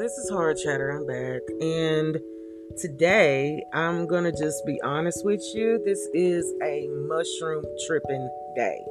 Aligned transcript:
this 0.00 0.16
is 0.16 0.30
Hard 0.30 0.56
Chatter. 0.56 0.88
I'm 0.92 1.06
back. 1.06 1.42
And 1.60 2.18
today 2.80 3.62
I'm 3.74 4.06
going 4.06 4.24
to 4.24 4.32
just 4.32 4.64
be 4.64 4.80
honest 4.80 5.26
with 5.26 5.42
you. 5.54 5.78
This 5.84 6.08
is 6.14 6.54
a 6.62 6.88
mushroom 7.06 7.62
tripping 7.86 8.30
day. 8.56 8.82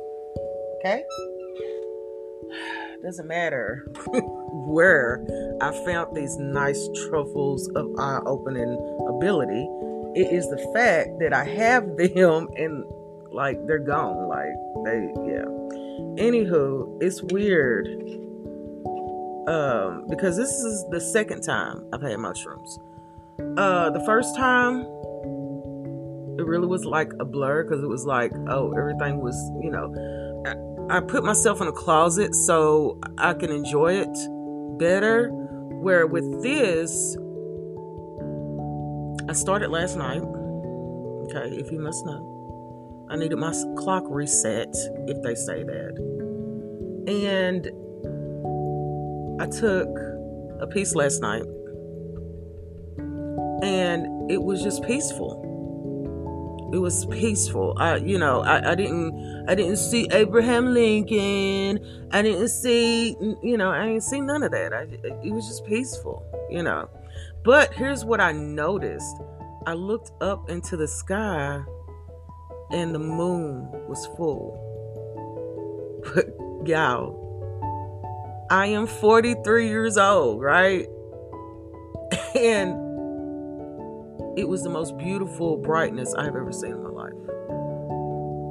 Okay? 0.77 1.03
Doesn't 3.03 3.27
matter 3.27 3.87
where 4.67 5.25
I 5.59 5.71
found 5.83 6.15
these 6.15 6.37
nice 6.37 6.87
truffles 7.07 7.67
of 7.69 7.87
eye 7.97 8.19
opening 8.27 8.77
ability. 9.09 9.67
It 10.13 10.31
is 10.31 10.47
the 10.51 10.59
fact 10.75 11.17
that 11.21 11.33
I 11.33 11.43
have 11.43 11.97
them 11.97 12.49
and 12.55 12.83
like 13.31 13.57
they're 13.65 13.79
gone. 13.79 14.27
Like 14.27 14.53
they, 14.85 15.11
yeah. 15.25 15.45
Anywho, 16.21 17.01
it's 17.01 17.23
weird 17.23 17.87
um, 19.47 20.05
because 20.09 20.37
this 20.37 20.49
is 20.49 20.85
the 20.91 20.99
second 20.99 21.41
time 21.41 21.85
I've 21.93 22.01
had 22.01 22.17
mushrooms. 22.19 22.79
Uh, 23.57 23.89
the 23.89 24.03
first 24.05 24.35
time, 24.35 24.81
it 26.37 26.45
really 26.45 26.67
was 26.67 26.85
like 26.85 27.11
a 27.19 27.25
blur 27.25 27.63
because 27.63 27.83
it 27.83 27.87
was 27.87 28.05
like, 28.05 28.31
oh, 28.47 28.73
everything 28.77 29.21
was, 29.21 29.35
you 29.61 29.71
know, 29.71 29.93
I, 30.89 30.97
I 30.97 30.99
put 31.01 31.23
myself 31.23 31.61
in 31.61 31.67
a 31.67 31.71
closet 31.71 32.33
so 32.35 32.99
I 33.17 33.33
can 33.33 33.51
enjoy 33.51 33.93
it 33.93 34.17
better. 34.79 35.29
Where 35.29 36.07
with 36.07 36.41
this, 36.43 37.15
I 39.29 39.33
started 39.33 39.69
last 39.69 39.97
night. 39.97 40.21
Okay, 40.21 41.55
if 41.55 41.71
you 41.71 41.79
must 41.79 42.05
know, 42.05 43.07
I 43.09 43.15
needed 43.15 43.37
my 43.37 43.53
clock 43.77 44.03
reset, 44.07 44.75
if 45.07 45.21
they 45.23 45.35
say 45.35 45.63
that. 45.63 45.95
And 47.07 47.69
I 49.39 49.47
took 49.47 49.87
a 50.59 50.67
piece 50.67 50.95
last 50.95 51.21
night 51.21 51.43
and 53.63 54.29
it 54.29 54.41
was 54.41 54.61
just 54.61 54.83
peaceful. 54.83 55.45
It 56.73 56.77
was 56.77 57.05
peaceful. 57.05 57.73
I, 57.77 57.95
you 57.97 58.19
know, 58.19 58.41
I, 58.41 58.71
I 58.71 58.75
didn't, 58.75 59.45
I 59.47 59.55
didn't 59.55 59.77
see 59.77 60.07
Abraham 60.11 60.73
Lincoln. 60.73 61.79
I 62.11 62.21
didn't 62.21 62.49
see, 62.49 63.15
you 63.41 63.57
know, 63.57 63.71
I 63.71 63.87
didn't 63.87 64.03
see 64.03 64.21
none 64.21 64.43
of 64.43 64.51
that. 64.51 64.73
I, 64.73 64.81
it 65.23 65.31
was 65.31 65.47
just 65.47 65.65
peaceful, 65.65 66.23
you 66.49 66.61
know. 66.61 66.89
But 67.43 67.73
here's 67.73 68.05
what 68.05 68.21
I 68.21 68.33
noticed. 68.33 69.15
I 69.65 69.73
looked 69.73 70.11
up 70.21 70.49
into 70.49 70.77
the 70.77 70.87
sky 70.87 71.63
and 72.71 72.93
the 72.93 72.99
moon 72.99 73.69
was 73.87 74.05
full. 74.17 74.65
But 76.15 76.27
y'all, 76.65 77.28
I 78.51 78.65
am 78.67 78.87
43 78.87 79.67
years 79.67 79.97
old, 79.97 80.41
right? 80.41 80.87
And 82.35 82.71
it 84.37 84.47
was 84.47 84.63
the 84.63 84.69
most 84.69 84.97
beautiful 84.97 85.57
brightness 85.57 86.13
I've 86.13 86.35
ever 86.35 86.51
seen 86.51 86.71
in 86.71 86.83
my 86.83 86.89
life. 86.89 87.13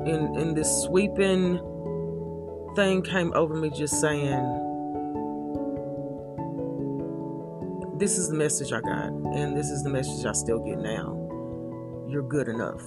And, 0.06 0.36
and 0.36 0.56
this 0.56 0.82
sweeping 0.82 1.58
thing 2.76 3.02
came 3.02 3.32
over 3.34 3.54
me 3.54 3.70
just 3.70 4.00
saying, 4.00 4.64
This 7.98 8.18
is 8.18 8.28
the 8.28 8.36
message 8.36 8.72
I 8.72 8.80
got, 8.80 9.08
and 9.08 9.56
this 9.56 9.70
is 9.70 9.82
the 9.82 9.90
message 9.90 10.24
I 10.24 10.32
still 10.32 10.60
get 10.60 10.78
now. 10.78 11.14
You're 12.08 12.22
good 12.28 12.48
enough. 12.48 12.82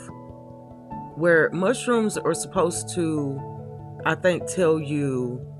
Where 1.16 1.50
mushrooms 1.52 2.18
are 2.18 2.34
supposed 2.34 2.94
to, 2.96 3.40
I 4.06 4.16
think, 4.16 4.48
tell 4.48 4.80
you 4.80 5.50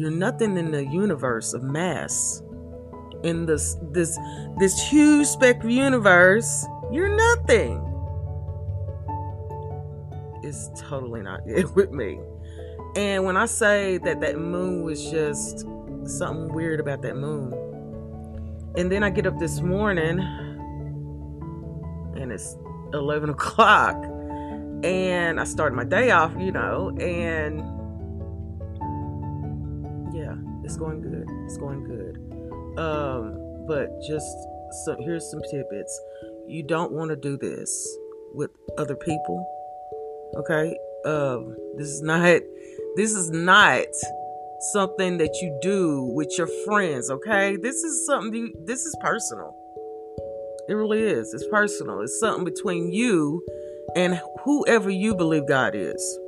you're 0.00 0.10
nothing 0.10 0.56
in 0.56 0.70
the 0.70 0.86
universe 0.86 1.52
of 1.52 1.62
mass. 1.62 2.42
In 3.22 3.44
this 3.44 3.76
this 3.92 4.18
this 4.58 4.88
huge 4.88 5.26
spectrum 5.26 5.70
universe, 5.70 6.64
you're 6.90 7.14
nothing. 7.14 7.86
It's 10.42 10.70
totally 10.80 11.20
not 11.20 11.40
it 11.46 11.70
with 11.74 11.90
me. 11.90 12.18
And 12.96 13.24
when 13.24 13.36
I 13.36 13.44
say 13.44 13.98
that 13.98 14.20
that 14.22 14.38
moon 14.38 14.82
was 14.82 15.10
just 15.10 15.66
something 16.04 16.48
weird 16.54 16.80
about 16.80 17.02
that 17.02 17.16
moon, 17.16 17.52
and 18.76 18.90
then 18.90 19.02
I 19.02 19.10
get 19.10 19.26
up 19.26 19.38
this 19.38 19.60
morning 19.60 20.18
and 22.16 22.32
it's 22.32 22.56
11 22.94 23.28
o'clock, 23.30 24.02
and 24.82 25.38
I 25.38 25.44
start 25.44 25.74
my 25.74 25.84
day 25.84 26.10
off, 26.10 26.32
you 26.38 26.52
know, 26.52 26.96
and 26.98 27.79
it's 30.70 30.78
going 30.78 31.00
good. 31.00 31.26
It's 31.46 31.56
going 31.56 31.82
good. 31.82 32.16
Um, 32.78 33.66
but 33.66 34.00
just 34.06 34.28
so 34.84 34.96
here's 35.00 35.28
some 35.28 35.40
tidbits. 35.50 36.00
You 36.46 36.62
don't 36.62 36.92
want 36.92 37.10
to 37.10 37.16
do 37.16 37.36
this 37.36 37.98
with 38.34 38.50
other 38.78 38.94
people. 38.94 39.44
Okay? 40.36 40.76
Um, 41.04 41.56
this 41.76 41.88
is 41.88 42.02
not 42.02 42.40
this 42.94 43.14
is 43.14 43.30
not 43.30 43.86
something 44.72 45.18
that 45.18 45.40
you 45.42 45.58
do 45.60 46.04
with 46.14 46.32
your 46.38 46.48
friends, 46.64 47.10
okay? 47.10 47.56
This 47.56 47.82
is 47.82 48.06
something 48.06 48.32
you, 48.32 48.54
this 48.64 48.84
is 48.84 48.96
personal. 49.00 49.56
It 50.68 50.74
really 50.74 51.02
is. 51.02 51.34
It's 51.34 51.48
personal. 51.48 52.00
It's 52.00 52.20
something 52.20 52.44
between 52.44 52.92
you 52.92 53.42
and 53.96 54.20
whoever 54.44 54.88
you 54.88 55.16
believe 55.16 55.48
God 55.48 55.74
is. 55.74 56.18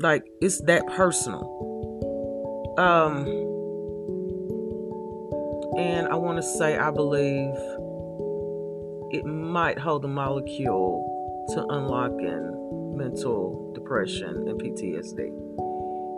Like 0.00 0.24
it's 0.42 0.60
that 0.62 0.86
personal. 0.88 1.77
Um, 2.78 3.26
and 5.76 6.06
I 6.06 6.14
want 6.14 6.36
to 6.36 6.42
say, 6.44 6.76
I 6.76 6.92
believe 6.92 7.54
it 9.10 9.24
might 9.24 9.80
hold 9.80 10.02
the 10.02 10.08
molecule 10.08 11.04
to 11.54 11.66
unlocking 11.70 12.94
mental 12.96 13.72
depression 13.74 14.46
and 14.46 14.60
PTSD. 14.60 15.32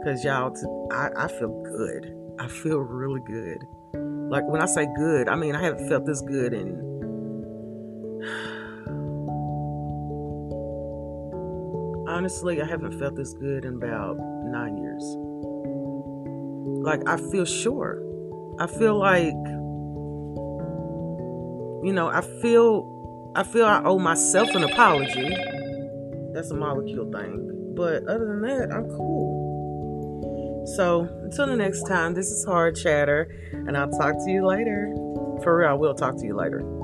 Because 0.00 0.22
y'all, 0.22 0.54
I, 0.92 1.08
I 1.16 1.28
feel 1.28 1.62
good. 1.62 2.14
I 2.38 2.46
feel 2.48 2.80
really 2.80 3.20
good. 3.20 3.64
Like 4.30 4.46
when 4.46 4.60
I 4.60 4.66
say 4.66 4.86
good, 4.96 5.30
I 5.30 5.36
mean 5.36 5.56
I 5.56 5.62
haven't 5.62 5.88
felt 5.88 6.04
this 6.04 6.20
good 6.20 6.52
in 6.52 6.76
honestly, 12.06 12.60
I 12.60 12.66
haven't 12.66 12.98
felt 12.98 13.16
this 13.16 13.32
good 13.32 13.64
in 13.64 13.76
about 13.76 14.18
nine 14.18 14.76
years. 14.76 15.29
Like, 16.82 17.06
I 17.08 17.16
feel 17.30 17.44
sure. 17.44 18.02
I 18.58 18.66
feel 18.66 18.98
like, 18.98 19.32
you 21.84 21.92
know, 21.92 22.08
I 22.08 22.20
feel, 22.42 23.32
I 23.36 23.42
feel 23.42 23.64
I 23.64 23.82
owe 23.84 23.98
myself 23.98 24.54
an 24.54 24.64
apology. 24.64 25.34
That's 26.32 26.50
a 26.50 26.54
molecule 26.54 27.10
thing. 27.10 27.74
But 27.74 28.04
other 28.06 28.26
than 28.26 28.42
that, 28.42 28.70
I'm 28.72 28.88
cool. 28.90 30.64
So 30.76 31.08
until 31.22 31.46
the 31.46 31.56
next 31.56 31.82
time, 31.84 32.14
this 32.14 32.30
is 32.30 32.44
Hard 32.44 32.76
Chatter, 32.76 33.30
and 33.52 33.76
I'll 33.76 33.90
talk 33.90 34.14
to 34.24 34.30
you 34.30 34.46
later. 34.46 34.92
For 35.42 35.58
real, 35.58 35.70
I 35.70 35.72
will 35.72 35.94
talk 35.94 36.16
to 36.18 36.26
you 36.26 36.36
later. 36.36 36.79